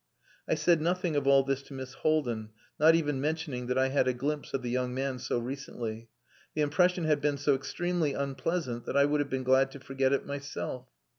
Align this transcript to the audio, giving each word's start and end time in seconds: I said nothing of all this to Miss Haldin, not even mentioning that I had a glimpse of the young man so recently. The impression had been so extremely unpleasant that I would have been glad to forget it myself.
I 0.47 0.55
said 0.55 0.81
nothing 0.81 1.15
of 1.15 1.27
all 1.27 1.43
this 1.43 1.61
to 1.61 1.75
Miss 1.75 1.93
Haldin, 1.93 2.49
not 2.79 2.95
even 2.95 3.21
mentioning 3.21 3.67
that 3.67 3.77
I 3.77 3.89
had 3.89 4.07
a 4.07 4.13
glimpse 4.15 4.51
of 4.51 4.63
the 4.63 4.71
young 4.71 4.95
man 4.95 5.19
so 5.19 5.37
recently. 5.37 6.09
The 6.55 6.63
impression 6.63 7.03
had 7.03 7.21
been 7.21 7.37
so 7.37 7.53
extremely 7.53 8.13
unpleasant 8.13 8.85
that 8.87 8.97
I 8.97 9.05
would 9.05 9.19
have 9.19 9.29
been 9.29 9.43
glad 9.43 9.69
to 9.73 9.79
forget 9.79 10.11
it 10.11 10.25
myself. 10.25 10.87